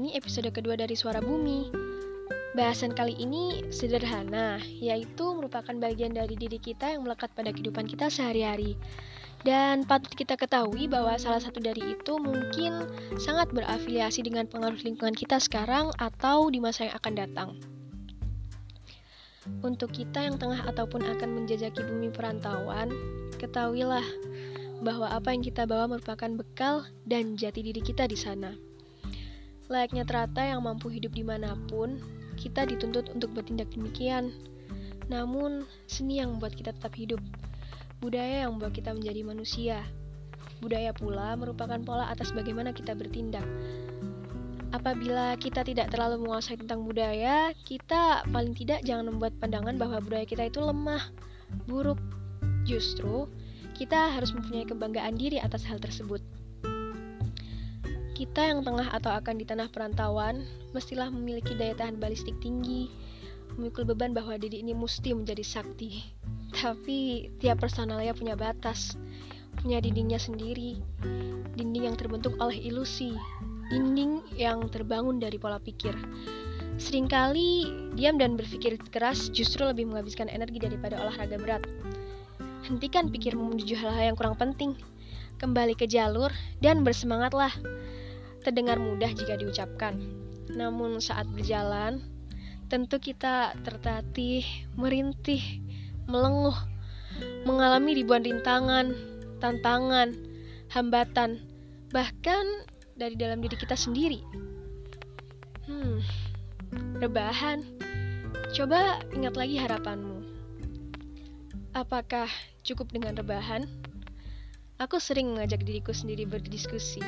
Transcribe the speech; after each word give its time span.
ini 0.00 0.16
episode 0.16 0.48
kedua 0.48 0.80
dari 0.80 0.96
Suara 0.96 1.20
Bumi. 1.20 1.68
Bahasan 2.56 2.96
kali 2.96 3.20
ini 3.20 3.68
sederhana, 3.68 4.56
yaitu 4.80 5.36
merupakan 5.36 5.76
bagian 5.76 6.16
dari 6.16 6.40
diri 6.40 6.56
kita 6.56 6.96
yang 6.96 7.04
melekat 7.04 7.28
pada 7.36 7.52
kehidupan 7.52 7.84
kita 7.84 8.08
sehari-hari. 8.08 8.80
Dan 9.44 9.84
patut 9.84 10.16
kita 10.16 10.40
ketahui 10.40 10.88
bahwa 10.88 11.20
salah 11.20 11.36
satu 11.36 11.60
dari 11.60 12.00
itu 12.00 12.16
mungkin 12.16 12.88
sangat 13.20 13.52
berafiliasi 13.52 14.24
dengan 14.24 14.48
pengaruh 14.48 14.80
lingkungan 14.80 15.12
kita 15.12 15.36
sekarang 15.36 15.92
atau 16.00 16.48
di 16.48 16.64
masa 16.64 16.88
yang 16.88 16.96
akan 16.96 17.14
datang. 17.20 17.50
Untuk 19.60 19.92
kita 19.92 20.24
yang 20.24 20.40
tengah 20.40 20.64
ataupun 20.64 21.04
akan 21.12 21.44
menjajaki 21.44 21.84
bumi 21.84 22.08
perantauan, 22.08 22.88
ketahuilah 23.36 24.04
bahwa 24.80 25.12
apa 25.12 25.36
yang 25.36 25.44
kita 25.44 25.68
bawa 25.68 25.92
merupakan 25.92 26.32
bekal 26.40 26.88
dan 27.04 27.36
jati 27.36 27.60
diri 27.60 27.84
kita 27.84 28.08
di 28.08 28.16
sana. 28.16 28.69
Layaknya 29.70 30.02
terata 30.02 30.42
yang 30.42 30.66
mampu 30.66 30.90
hidup 30.90 31.14
di 31.14 31.22
mana 31.22 31.54
pun, 31.70 32.02
kita 32.34 32.66
dituntut 32.66 33.06
untuk 33.14 33.30
bertindak 33.30 33.70
demikian. 33.70 34.34
Namun, 35.06 35.62
seni 35.86 36.18
yang 36.18 36.34
membuat 36.34 36.58
kita 36.58 36.74
tetap 36.74 36.90
hidup, 36.98 37.22
budaya 38.02 38.50
yang 38.50 38.58
membuat 38.58 38.74
kita 38.74 38.90
menjadi 38.90 39.22
manusia. 39.22 39.78
Budaya 40.58 40.90
pula 40.90 41.38
merupakan 41.38 41.78
pola 41.86 42.10
atas 42.10 42.34
bagaimana 42.34 42.74
kita 42.74 42.98
bertindak. 42.98 43.46
Apabila 44.74 45.38
kita 45.38 45.62
tidak 45.62 45.94
terlalu 45.94 46.26
menguasai 46.26 46.58
tentang 46.58 46.82
budaya, 46.82 47.54
kita 47.62 48.26
paling 48.26 48.58
tidak 48.58 48.82
jangan 48.82 49.14
membuat 49.14 49.38
pandangan 49.38 49.78
bahwa 49.78 50.02
budaya 50.02 50.26
kita 50.26 50.50
itu 50.50 50.58
lemah, 50.58 51.14
buruk. 51.70 51.98
Justru, 52.66 53.30
kita 53.78 54.18
harus 54.18 54.34
mempunyai 54.34 54.66
kebanggaan 54.66 55.14
diri 55.14 55.38
atas 55.38 55.62
hal 55.62 55.78
tersebut. 55.78 56.22
Kita 58.20 58.44
yang 58.44 58.60
tengah 58.60 58.92
atau 58.92 59.16
akan 59.16 59.40
di 59.40 59.48
tanah 59.48 59.72
perantauan 59.72 60.44
mestilah 60.76 61.08
memiliki 61.08 61.56
daya 61.56 61.72
tahan 61.72 61.96
balistik 61.96 62.36
tinggi, 62.44 62.92
memikul 63.56 63.88
beban 63.88 64.12
bahwa 64.12 64.36
diri 64.36 64.60
ini 64.60 64.76
mesti 64.76 65.16
menjadi 65.16 65.40
sakti. 65.40 66.04
Tapi 66.52 67.32
tiap 67.40 67.64
personalnya 67.64 68.12
punya 68.12 68.36
batas, 68.36 69.00
punya 69.64 69.80
dindingnya 69.80 70.20
sendiri, 70.20 70.76
dinding 71.56 71.88
yang 71.88 71.96
terbentuk 71.96 72.36
oleh 72.44 72.60
ilusi, 72.60 73.16
dinding 73.72 74.20
yang 74.36 74.68
terbangun 74.68 75.16
dari 75.16 75.40
pola 75.40 75.56
pikir. 75.56 75.96
Seringkali 76.76 77.72
diam 77.96 78.20
dan 78.20 78.36
berpikir 78.36 78.76
keras 78.92 79.32
justru 79.32 79.64
lebih 79.64 79.88
menghabiskan 79.88 80.28
energi 80.28 80.60
daripada 80.60 81.00
olahraga 81.00 81.40
berat. 81.40 81.64
Hentikan 82.68 83.08
pikirmu 83.08 83.56
menuju 83.56 83.80
hal-hal 83.80 84.12
yang 84.12 84.16
kurang 84.20 84.36
penting. 84.36 84.76
Kembali 85.40 85.72
ke 85.72 85.88
jalur 85.88 86.28
dan 86.60 86.84
bersemangatlah 86.84 87.56
terdengar 88.40 88.80
mudah 88.80 89.12
jika 89.12 89.36
diucapkan. 89.36 89.96
Namun 90.50 90.98
saat 90.98 91.28
berjalan, 91.30 92.02
tentu 92.70 92.98
kita 92.98 93.54
tertatih, 93.62 94.46
merintih, 94.74 95.42
melenguh, 96.06 96.56
mengalami 97.44 97.98
ribuan 97.98 98.22
rintangan, 98.22 98.94
tantangan, 99.38 100.14
hambatan, 100.70 101.42
bahkan 101.90 102.46
dari 102.94 103.18
dalam 103.18 103.42
diri 103.42 103.56
kita 103.58 103.74
sendiri. 103.74 104.22
Hmm, 105.66 106.02
rebahan. 107.00 107.62
Coba 108.50 108.98
ingat 109.14 109.34
lagi 109.38 109.56
harapanmu. 109.58 110.18
Apakah 111.70 112.26
cukup 112.66 112.90
dengan 112.90 113.14
rebahan? 113.14 113.66
Aku 114.80 114.96
sering 114.96 115.36
mengajak 115.36 115.60
diriku 115.60 115.92
sendiri 115.92 116.24
berdiskusi. 116.24 117.04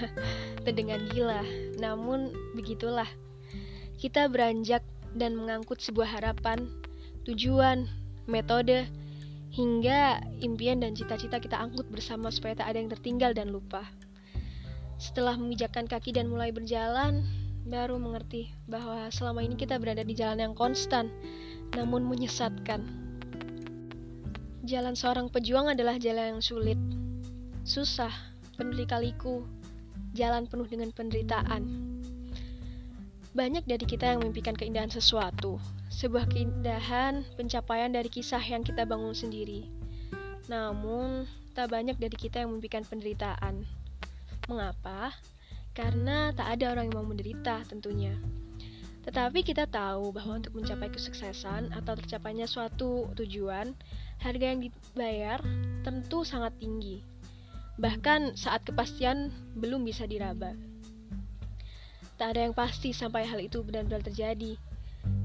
Terdengar 0.64 1.04
gila, 1.12 1.44
namun 1.76 2.32
begitulah. 2.56 3.04
Kita 4.00 4.24
beranjak 4.32 4.80
dan 5.12 5.36
mengangkut 5.36 5.84
sebuah 5.84 6.16
harapan, 6.16 6.64
tujuan, 7.28 7.84
metode, 8.24 8.88
hingga 9.52 10.24
impian 10.40 10.80
dan 10.80 10.96
cita-cita 10.96 11.36
kita 11.44 11.60
angkut 11.60 11.92
bersama 11.92 12.32
supaya 12.32 12.56
tak 12.56 12.72
ada 12.72 12.80
yang 12.80 12.88
tertinggal 12.88 13.36
dan 13.36 13.52
lupa. 13.52 13.84
Setelah 14.96 15.36
memijakkan 15.36 15.84
kaki 15.92 16.16
dan 16.16 16.32
mulai 16.32 16.56
berjalan, 16.56 17.28
baru 17.68 18.00
mengerti 18.00 18.48
bahwa 18.64 19.12
selama 19.12 19.44
ini 19.44 19.60
kita 19.60 19.76
berada 19.76 20.00
di 20.00 20.16
jalan 20.16 20.40
yang 20.40 20.54
konstan, 20.56 21.12
namun 21.76 22.08
menyesatkan. 22.08 23.09
Jalan 24.70 24.94
seorang 24.94 25.26
pejuang 25.26 25.66
adalah 25.74 25.98
jalan 25.98 26.38
yang 26.38 26.42
sulit, 26.46 26.78
susah, 27.66 28.14
penuh 28.54 29.42
jalan 30.14 30.46
penuh 30.46 30.70
dengan 30.70 30.94
penderitaan. 30.94 31.66
Banyak 33.34 33.66
dari 33.66 33.82
kita 33.82 34.14
yang 34.14 34.22
memimpikan 34.22 34.54
keindahan 34.54 34.86
sesuatu, 34.86 35.58
sebuah 35.90 36.30
keindahan 36.30 37.26
pencapaian 37.34 37.90
dari 37.90 38.06
kisah 38.14 38.38
yang 38.38 38.62
kita 38.62 38.86
bangun 38.86 39.10
sendiri. 39.10 39.66
Namun, 40.46 41.26
tak 41.50 41.74
banyak 41.74 41.98
dari 41.98 42.14
kita 42.14 42.46
yang 42.46 42.54
memimpikan 42.54 42.86
penderitaan. 42.86 43.66
Mengapa? 44.46 45.18
Karena 45.74 46.30
tak 46.30 46.46
ada 46.46 46.78
orang 46.78 46.94
yang 46.94 47.02
mau 47.02 47.10
menderita 47.10 47.66
tentunya. 47.66 48.14
Tetapi 49.00 49.40
kita 49.40 49.64
tahu 49.64 50.12
bahwa 50.12 50.40
untuk 50.40 50.56
mencapai 50.56 50.92
kesuksesan 50.92 51.72
atau 51.72 51.96
tercapainya 51.96 52.44
suatu 52.44 53.08
tujuan, 53.16 53.72
harga 54.20 54.44
yang 54.44 54.60
dibayar 54.60 55.40
tentu 55.80 56.22
sangat 56.22 56.52
tinggi 56.60 57.00
bahkan 57.80 58.36
saat 58.36 58.60
kepastian 58.68 59.32
belum 59.56 59.88
bisa 59.88 60.04
diraba. 60.04 60.52
Tak 62.20 62.36
ada 62.36 62.44
yang 62.44 62.52
pasti 62.52 62.92
sampai 62.92 63.24
hal 63.24 63.40
itu 63.40 63.64
benar-benar 63.64 64.04
terjadi, 64.04 64.60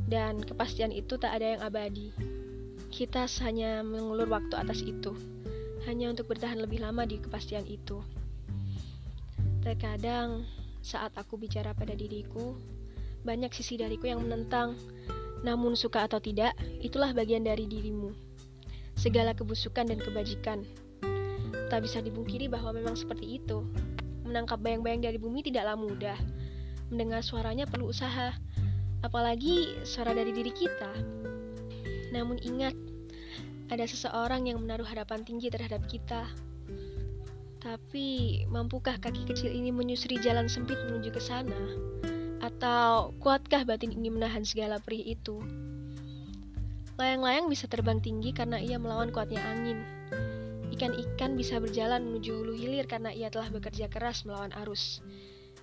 dan 0.07 0.39
kepastian 0.39 0.95
itu 0.95 1.19
tak 1.19 1.35
ada 1.35 1.59
yang 1.59 1.61
abadi. 1.61 2.15
Kita 2.87 3.27
hanya 3.43 3.83
mengulur 3.83 4.31
waktu 4.31 4.55
atas 4.55 4.79
itu, 4.79 5.11
hanya 5.83 6.07
untuk 6.07 6.31
bertahan 6.31 6.55
lebih 6.55 6.79
lama 6.79 7.03
di 7.03 7.19
kepastian 7.19 7.67
itu. 7.67 7.99
Terkadang, 9.59 10.47
saat 10.79 11.11
aku 11.19 11.35
bicara 11.35 11.75
pada 11.75 11.91
diriku, 11.91 12.55
banyak 13.25 13.49
sisi 13.51 13.81
dariku 13.81 14.05
yang 14.05 14.21
menentang, 14.21 14.77
namun 15.41 15.73
suka 15.73 16.05
atau 16.05 16.21
tidak, 16.21 16.53
itulah 16.79 17.11
bagian 17.11 17.41
dari 17.41 17.65
dirimu. 17.65 18.13
Segala 18.95 19.35
kebusukan 19.35 19.89
dan 19.89 19.99
kebajikan 19.99 20.63
Tak 21.65 21.81
bisa 21.81 21.97
dibungkiri 22.01 22.45
bahwa 22.45 22.75
memang 22.75 22.93
seperti 22.93 23.41
itu. 23.41 23.65
Menangkap 24.25 24.61
bayang-bayang 24.61 25.01
dari 25.01 25.17
bumi 25.17 25.41
tidaklah 25.41 25.73
mudah. 25.73 26.17
Mendengar 26.93 27.25
suaranya 27.25 27.65
perlu 27.65 27.89
usaha, 27.89 28.37
apalagi 29.01 29.73
suara 29.81 30.13
dari 30.13 30.29
diri 30.29 30.53
kita. 30.53 30.91
Namun 32.13 32.37
ingat, 32.45 32.77
ada 33.73 33.85
seseorang 33.89 34.45
yang 34.45 34.61
menaruh 34.61 34.85
harapan 34.85 35.25
tinggi 35.25 35.49
terhadap 35.49 35.81
kita. 35.89 36.29
Tapi, 37.65 38.45
mampukah 38.45 39.01
kaki 39.01 39.25
kecil 39.25 39.49
ini 39.49 39.73
menyusuri 39.73 40.21
jalan 40.21 40.45
sempit 40.45 40.77
menuju 40.85 41.09
ke 41.09 41.21
sana? 41.21 41.57
Atau 42.45 43.17
kuatkah 43.17 43.65
batin 43.65 43.89
ini 43.89 44.13
menahan 44.13 44.45
segala 44.45 44.77
perih 44.77 45.17
itu? 45.17 45.41
Layang-layang 47.01 47.49
bisa 47.49 47.65
terbang 47.65 47.97
tinggi 47.97 48.37
karena 48.37 48.61
ia 48.61 48.77
melawan 48.77 49.09
kuatnya 49.09 49.41
angin. 49.41 49.81
Ikan-ikan 50.69 51.33
bisa 51.33 51.57
berjalan 51.57 52.05
menuju 52.05 52.37
hulu 52.37 52.53
hilir 52.53 52.85
karena 52.85 53.09
ia 53.09 53.33
telah 53.33 53.49
bekerja 53.49 53.89
keras 53.89 54.29
melawan 54.29 54.53
arus. 54.61 55.01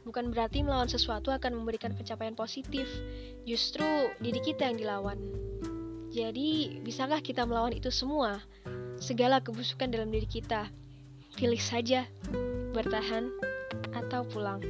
Bukan 0.03 0.35
berarti 0.35 0.67
melawan 0.67 0.91
sesuatu 0.91 1.31
akan 1.31 1.63
memberikan 1.63 1.95
pencapaian 1.95 2.35
positif, 2.35 2.91
justru 3.47 3.87
diri 4.19 4.43
kita 4.43 4.67
yang 4.67 4.83
dilawan. 4.83 5.19
Jadi, 6.11 6.83
bisakah 6.83 7.23
kita 7.23 7.47
melawan 7.47 7.73
itu 7.73 7.95
semua? 7.95 8.43
Segala 8.99 9.39
kebusukan 9.39 9.87
dalam 9.89 10.11
diri 10.11 10.27
kita. 10.27 10.67
Pilih 11.39 11.63
saja, 11.63 12.05
bertahan 12.75 13.31
atau 13.95 14.27
pulang. 14.27 14.61